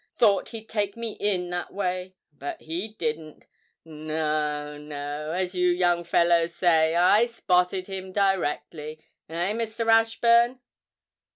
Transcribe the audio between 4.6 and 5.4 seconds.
no,